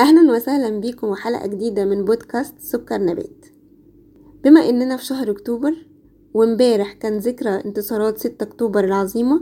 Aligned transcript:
أهلا 0.00 0.32
وسهلا 0.32 0.80
بيكم 0.80 1.06
وحلقة 1.06 1.46
جديدة 1.46 1.84
من 1.84 2.04
بودكاست 2.04 2.54
سكر 2.60 2.98
نبات. 2.98 3.46
بما 4.44 4.68
إننا 4.68 4.96
في 4.96 5.04
شهر 5.04 5.30
أكتوبر 5.30 5.86
وإمبارح 6.34 6.92
كان 6.92 7.18
ذكرى 7.18 7.50
انتصارات 7.50 8.18
ستة 8.18 8.44
أكتوبر 8.44 8.84
العظيمة 8.84 9.40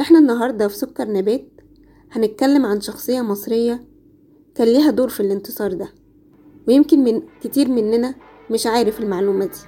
إحنا 0.00 0.18
النهاردة 0.18 0.68
في 0.68 0.76
سكر 0.76 1.12
نبات 1.12 1.48
هنتكلم 2.12 2.66
عن 2.66 2.80
شخصية 2.80 3.20
مصرية 3.20 3.84
كان 4.54 4.68
ليها 4.68 4.90
دور 4.90 5.08
في 5.08 5.20
الانتصار 5.20 5.72
ده 5.72 5.88
ويمكن 6.68 7.04
من 7.04 7.22
كتير 7.42 7.68
مننا 7.68 8.14
مش 8.50 8.66
عارف 8.66 9.00
المعلومة 9.00 9.44
دي. 9.44 9.58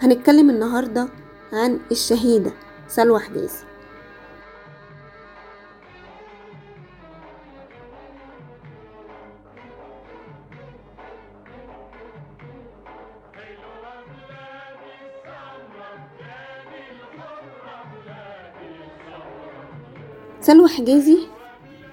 هنتكلم 0.00 0.50
النهاردة 0.50 1.08
عن 1.52 1.80
الشهيدة 1.90 2.52
سلوى 2.88 3.18
حجازي. 3.18 3.67
سلوى 20.40 20.68
حجازي 20.68 21.18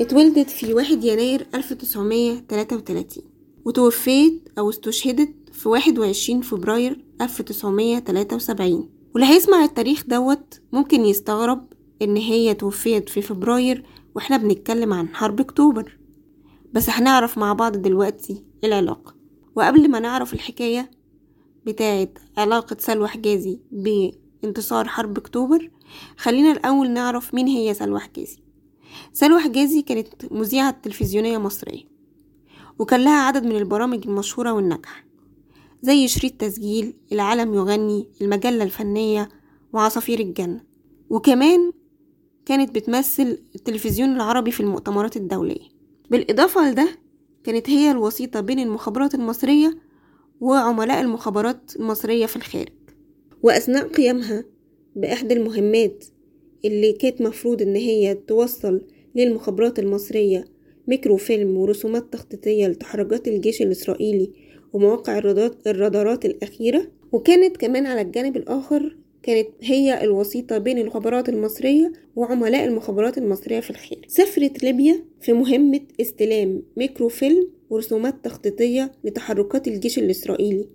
اتولدت 0.00 0.50
في 0.50 0.74
واحد 0.74 1.04
يناير 1.04 1.46
ألف 1.54 1.72
تسعمية 1.72 2.38
تلاتة 2.48 2.76
وتلاتين 2.76 3.22
وتوفيت 3.64 4.48
أو 4.58 4.70
استشهدت 4.70 5.34
في 5.52 5.68
واحد 5.68 5.98
وعشرين 5.98 6.40
فبراير 6.40 7.04
ألف 7.20 7.42
تسعمية 7.42 7.98
تلاتة 7.98 8.36
وسبعين 8.36 8.90
واللي 9.14 9.28
هيسمع 9.28 9.64
التاريخ 9.64 10.04
دوت 10.06 10.60
ممكن 10.72 11.00
يستغرب 11.00 11.72
إن 12.02 12.16
هي 12.16 12.54
توفيت 12.54 13.08
في 13.08 13.22
فبراير 13.22 13.84
وإحنا 14.14 14.36
بنتكلم 14.36 14.92
عن 14.92 15.08
حرب 15.08 15.40
أكتوبر. 15.40 15.98
بس 16.72 16.90
هنعرف 16.90 17.38
مع 17.38 17.52
بعض 17.52 17.76
دلوقتي 17.76 18.44
العلاقة. 18.64 19.14
وقبل 19.56 19.90
ما 19.90 19.98
نعرف 20.00 20.34
الحكاية 20.34 20.90
بتاعة 21.66 22.08
علاقة 22.36 22.76
سلوى 22.80 23.08
حجازي 23.08 23.60
بانتصار 24.42 24.88
حرب 24.88 25.18
أكتوبر 25.18 25.70
خلينا 26.16 26.52
الأول 26.52 26.90
نعرف 26.90 27.34
مين 27.34 27.46
هي 27.46 27.74
سلوى 27.74 28.00
حجازي 28.00 28.38
سلوى 29.12 29.40
حجازي 29.40 29.82
كانت 29.82 30.32
مذيعة 30.32 30.70
تلفزيونية 30.70 31.38
مصرية 31.38 31.84
وكان 32.78 33.04
لها 33.04 33.20
عدد 33.22 33.44
من 33.44 33.56
البرامج 33.56 34.06
المشهورة 34.06 34.52
والناجحة 34.52 35.08
زي 35.82 36.08
شريط 36.08 36.32
تسجيل 36.32 36.94
العالم 37.12 37.54
يغني 37.54 38.08
المجلة 38.20 38.64
الفنية 38.64 39.28
وعصافير 39.72 40.20
الجنة. 40.20 40.60
وكمان 41.10 41.72
كانت 42.46 42.74
بتمثل 42.74 43.38
التلفزيون 43.54 44.16
العربي 44.16 44.50
في 44.50 44.60
المؤتمرات 44.60 45.16
الدولية. 45.16 45.68
بالإضافة 46.10 46.70
لده 46.70 46.88
كانت 47.44 47.70
هي 47.70 47.90
الوسيطة 47.90 48.40
بين 48.40 48.58
المخابرات 48.58 49.14
المصرية 49.14 49.78
وعملاء 50.40 51.00
المخابرات 51.00 51.72
المصرية 51.76 52.26
في 52.26 52.36
الخارج. 52.36 52.77
وأثناء 53.42 53.88
قيامها 53.88 54.44
بإحدى 54.96 55.34
المهمات 55.34 56.04
اللي 56.64 56.92
كانت 56.92 57.22
مفروض 57.22 57.62
إن 57.62 57.76
هي 57.76 58.14
توصل 58.14 58.82
للمخابرات 59.14 59.78
المصرية 59.78 60.44
ميكروفيلم 60.88 61.56
ورسومات 61.56 62.12
تخطيطية 62.12 62.66
لتحركات 62.66 63.28
الجيش 63.28 63.62
الإسرائيلي 63.62 64.30
ومواقع 64.72 65.18
الرادارات 65.66 66.24
الأخيرة. 66.24 66.88
وكانت 67.12 67.56
كمان 67.56 67.86
على 67.86 68.00
الجانب 68.00 68.36
الآخر 68.36 68.96
كانت 69.22 69.48
هي 69.62 70.04
الوسيطة 70.04 70.58
بين 70.58 70.78
المخابرات 70.78 71.28
المصرية 71.28 71.92
وعملاء 72.16 72.64
المخابرات 72.64 73.18
المصرية 73.18 73.60
في 73.60 73.70
الخارج 73.70 74.04
سافرت 74.08 74.62
ليبيا 74.62 75.04
في 75.20 75.32
مهمة 75.32 75.80
استلام 76.00 76.62
ميكروفيلم 76.76 77.48
ورسومات 77.70 78.24
تخطيطية 78.24 78.92
لتحركات 79.04 79.68
الجيش 79.68 79.98
الإسرائيلي 79.98 80.68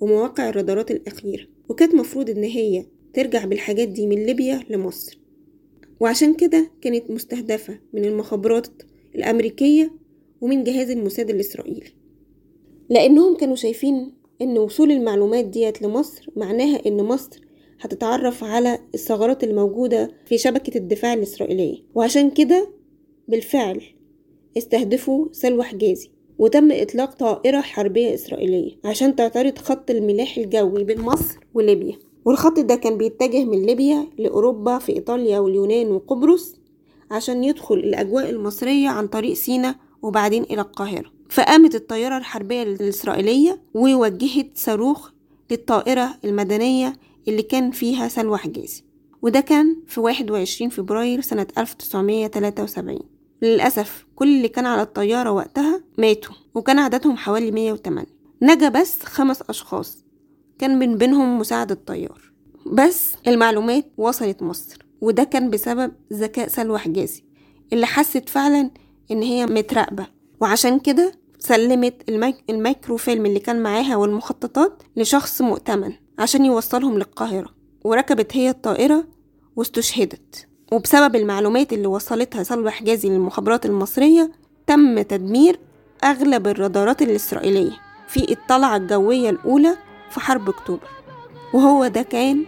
ومواقع 0.00 0.48
الرادارات 0.48 0.90
الأخيرة. 0.90 1.46
وكانت 1.70 1.94
مفروض 1.94 2.30
إن 2.30 2.44
هي 2.44 2.84
ترجع 3.14 3.44
بالحاجات 3.44 3.88
دي 3.88 4.06
من 4.06 4.26
ليبيا 4.26 4.60
لمصر. 4.70 5.18
وعشان 6.00 6.34
كده 6.34 6.70
كانت 6.80 7.10
مستهدفة 7.10 7.78
من 7.92 8.04
المخابرات 8.04 8.66
الأمريكية 9.14 9.92
ومن 10.40 10.64
جهاز 10.64 10.90
الموساد 10.90 11.30
الإسرائيلي. 11.30 11.86
لأنهم 12.90 13.36
كانوا 13.36 13.56
شايفين 13.56 14.12
إن 14.42 14.58
وصول 14.58 14.90
المعلومات 14.92 15.44
ديت 15.44 15.82
لمصر 15.82 16.30
معناها 16.36 16.86
إن 16.86 16.96
مصر 17.04 17.40
هتتعرف 17.80 18.44
على 18.44 18.78
الثغرات 18.94 19.44
الموجودة 19.44 20.10
في 20.26 20.38
شبكة 20.38 20.78
الدفاع 20.78 21.14
الإسرائيلية. 21.14 21.78
وعشان 21.94 22.30
كده 22.30 22.70
بالفعل 23.28 23.82
استهدفوا 24.58 25.28
سلوى 25.32 25.62
حجازي 25.64 26.10
وتم 26.40 26.72
إطلاق 26.72 27.14
طائرة 27.14 27.60
حربية 27.60 28.14
إسرائيلية 28.14 28.72
عشان 28.84 29.16
تعترض 29.16 29.58
خط 29.58 29.90
الملاح 29.90 30.36
الجوي 30.36 30.84
بين 30.84 31.00
مصر 31.00 31.38
وليبيا. 31.54 31.98
والخط 32.24 32.58
ده 32.58 32.74
كان 32.74 32.98
بيتجه 32.98 33.44
من 33.44 33.66
ليبيا 33.66 34.06
لأوروبا 34.18 34.78
في 34.78 34.92
إيطاليا 34.92 35.38
واليونان 35.38 35.90
وقبرص 35.92 36.56
عشان 37.10 37.44
يدخل 37.44 37.74
الأجواء 37.74 38.30
المصرية 38.30 38.88
عن 38.88 39.06
طريق 39.06 39.32
سينا 39.32 39.74
وبعدين 40.02 40.42
إلى 40.42 40.60
القاهرة. 40.60 41.12
فقامت 41.30 41.74
الطيارة 41.74 42.16
الحربية 42.18 42.62
الإسرائيلية 42.62 43.60
ووجهت 43.74 44.50
صاروخ 44.54 45.10
للطائرة 45.50 46.14
المدنية 46.24 46.92
اللي 47.28 47.42
كان 47.42 47.70
فيها 47.70 48.08
سلوى 48.08 48.38
حجازي. 48.38 48.82
وده 49.22 49.40
كان 49.40 49.76
في 49.86 50.00
21 50.00 50.70
فبراير 50.70 51.20
سنة 51.20 51.46
1973 51.58 52.98
للأسف 53.42 54.06
كل 54.16 54.28
اللي 54.36 54.48
كان 54.48 54.66
على 54.66 54.82
الطيارة 54.82 55.30
وقتها 55.30 55.82
ماتوا 55.98 56.34
وكان 56.54 56.78
عددهم 56.78 57.16
حوالي 57.16 57.50
108 57.50 58.06
نجا 58.42 58.68
بس 58.68 59.02
خمس 59.02 59.42
أشخاص 59.48 60.04
كان 60.58 60.78
من 60.78 60.96
بينهم 60.96 61.38
مساعد 61.38 61.70
الطيار. 61.70 62.32
بس 62.66 63.12
المعلومات 63.26 63.92
وصلت 63.96 64.42
مصر 64.42 64.86
وده 65.00 65.24
كان 65.24 65.50
بسبب 65.50 65.92
ذكاء 66.12 66.48
سلوى 66.48 66.78
حجازي 66.78 67.24
اللي 67.72 67.86
حست 67.86 68.28
فعلا 68.28 68.70
إن 69.10 69.22
هي 69.22 69.46
متراقبة. 69.46 70.06
وعشان 70.40 70.78
كده 70.78 71.12
سلمت 71.38 72.08
الميك... 72.08 72.36
اللي 73.26 73.40
كان 73.40 73.62
معاها 73.62 73.96
والمخططات 73.96 74.82
لشخص 74.96 75.42
مؤتمن 75.42 75.92
عشان 76.18 76.44
يوصلهم 76.44 76.94
للقاهرة 76.96 77.48
وركبت 77.84 78.36
هي 78.36 78.50
الطائرة 78.50 79.04
واستشهدت. 79.56 80.48
وبسبب 80.70 81.16
المعلومات 81.16 81.72
اللي 81.72 81.86
وصلتها 81.86 82.42
سلوى 82.42 82.70
حجازي 82.70 83.08
للمخابرات 83.08 83.66
المصرية 83.66 84.30
تم 84.66 85.02
تدمير 85.02 85.58
أغلب 86.04 86.46
الرادارات 86.46 87.02
الإسرائيلية 87.02 87.72
في 88.08 88.32
الطلعة 88.32 88.76
الجوية 88.76 89.30
الأولى 89.30 89.76
في 90.10 90.20
حرب 90.20 90.48
أكتوبر. 90.48 90.88
وهو 91.54 91.86
ده 91.86 92.02
كان 92.02 92.46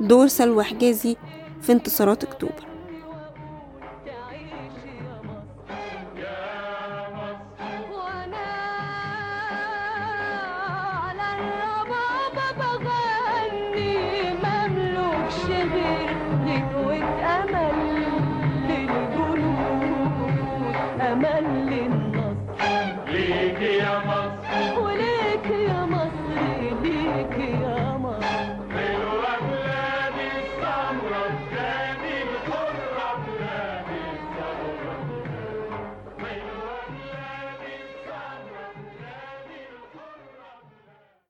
دور 0.00 0.26
سلوى 0.26 0.64
حجازي 0.64 1.16
في 1.62 1.72
انتصارات 1.72 2.24
أكتوبر. 2.24 2.70